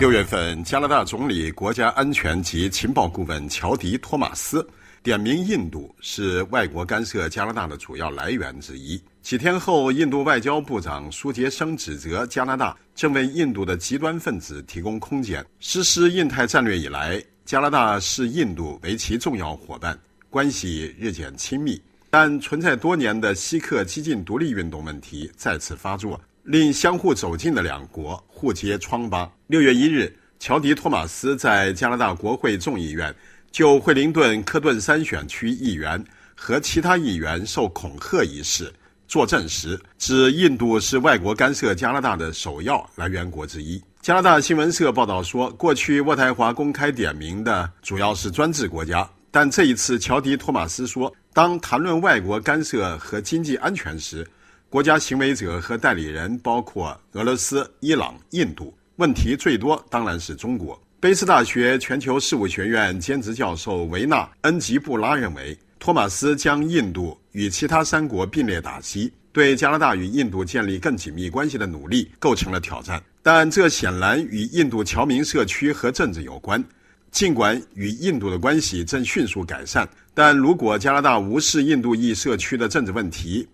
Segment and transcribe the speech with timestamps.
[0.00, 4.66] 六月份，加拿大总理、国家安全及情报顾问乔迪·托马斯
[5.02, 8.98] 点名印度是外国干涉加拿大的主要来源之一。
[9.20, 15.44] 几天后，印度外交部长苏杰生指责加拿大正为印度的极端分子提供空间。
[15.58, 19.98] 实施印太战略以来，加拿大视印度为其重要伙伴，
[20.30, 21.78] 关系日渐亲密。
[22.08, 26.18] 但存在多年的锡克激进独立运动问题再次发作。
[26.42, 29.30] 令相互走近的两国互揭疮疤。
[29.46, 33.14] 六月一日，乔迪·托马斯在加拿大国会众议院
[33.50, 36.02] 就惠灵顿科顿三选区议员
[36.34, 38.72] 和其他议员受恐吓一事
[39.06, 43.82] 作证时，指印度是外国干涉加拿大的首要来源国之一。
[44.00, 54.26] 加拿大新闻社报道说，过去渥太华公开点名的主要是专制国家，但这一次，乔迪·托马斯说，当谈论外国干涉和经济安全时，
[54.70, 60.80] 国家行为者和代理人包括俄罗斯、伊朗、印度，问题最多当然是中国。
[61.00, 73.02] 卑斯大学全球事务学院兼职教授维纳·恩吉布拉认为，托马斯将印度与其他三国并列打击，对加拿大与印度建立更紧密关系的努力构成了挑战。
[73.22, 76.64] 但这显然与印度侨民社区和政治有关。
[77.10, 83.48] 尽管与印度的关系正迅速改善，但如果加拿大无视印度裔社区的政治问题，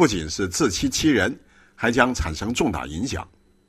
[0.00, 1.38] 不仅是自欺欺人，
[1.74, 3.28] 还将产生重大影响。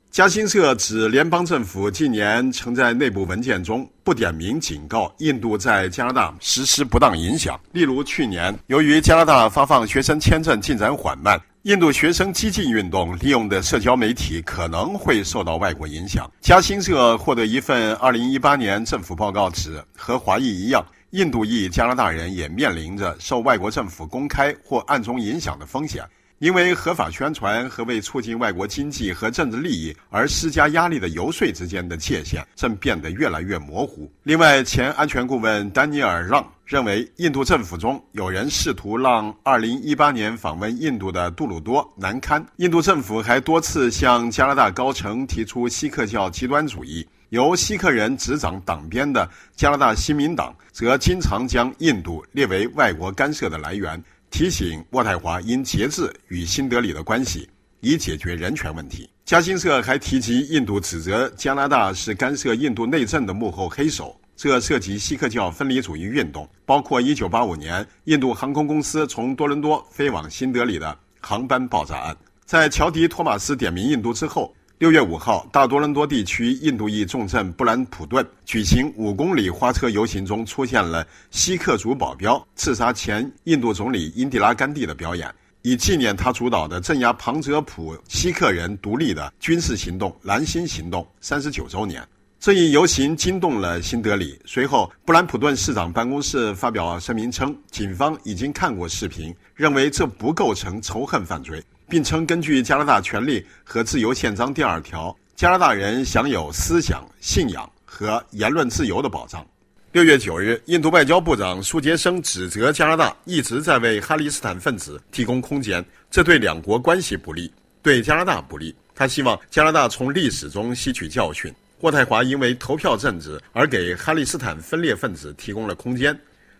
[0.09, 7.59] 加新社指，联邦政府近年曾在内部文件中不点名警告印度在加拿大实施不当影响。
[7.73, 16.31] 例如，去年由于加拿大发放学生签证进展缓慢，印度学生激进运动利用的社交媒体可能会受到外国影响。
[16.39, 20.81] 加新社获得一份2018年政府报告指，和华裔一样。
[21.11, 26.05] 印度裔加拿大人也面临着受外国政府公开或暗中影响的风险，
[26.41, 34.11] 因为合法宣传和为促进外国经济和政治利益而施加压力的游说之间的界限正变得越来越模糊。
[34.23, 42.43] 另外，前安全顾问丹尼尔让认为，印度政府中有人试图让2018年访问印度的杜鲁多难堪。
[42.55, 47.07] 印度政府还多次向加拿大高层提出锡克教极端主义。
[47.29, 57.47] 由锡克人执掌党鞭的加拿大新民党则经常将印度列为外国干涉的来源，提醒渥太华应节制与新德里的关系，
[57.81, 59.07] 以解决人权问题。
[59.25, 72.15] 加新社还提及，印度指责加拿大是干涉印度内政的幕后黑手，这涉及锡克教分离主义运动，包括1985年印度航空公司从多伦多飞往新德里的航班爆炸案。
[72.45, 74.55] 在乔迪·托马斯点名印度之后。
[74.81, 85.31] 六月五号，大多伦多地区印度裔重镇布兰普顿举行五公里花车游行中，出现了锡克族保镖刺杀前印度总理英迪拉甘地的表演，
[85.61, 92.03] 以纪念他主导的镇压旁遮普锡克人独立的军事行动“蓝星行动”三十九周年。
[92.41, 94.35] 这一游行惊动了新德里。
[94.45, 101.63] 随后，布兰普顿市长办公室发表声明称，警方已经看过视频，认为这不构成仇恨犯罪。
[101.87, 109.45] 并称，根据加拿大权利和自由宪章第二条，加拿大人享有思想、信仰和言论自由的保障。
[109.91, 117.53] 六月九日，印度外交部长苏杰生指责加拿大一直在为哈里斯坦分子提供空间，这对两国关系不利，
[117.83, 118.75] 对加拿大不利。
[118.95, 121.53] 他希望加拿大从历史中吸取教训。
[121.81, 126.17] 渥太华因为投票政治而给哈里斯坦分裂分子提供了空间。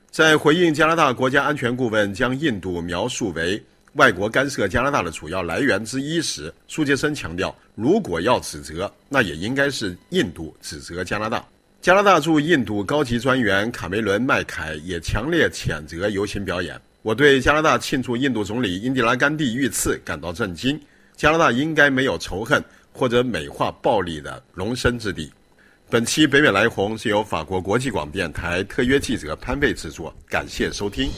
[0.10, 3.62] 在回应加拿大国家安全顾问将印度描述为。
[3.96, 11.46] 外国干涉加拿大的主要来源之一时，苏杰生强调，如果要指责，那也应该是印度指责加拿大。
[11.82, 16.80] 加拿大驻印度高级专员卡梅伦·麦凯也强烈谴责游行表演。
[17.02, 20.80] 我对加拿大庆祝印度总理英迪拉·甘地遇刺感到震惊。
[21.18, 25.32] 加拿大应该没有仇恨或者美化暴力的容身之地。
[25.90, 31.12] 本期北美来红是由法国国际广播电台特约记者潘贝制作，感谢收听。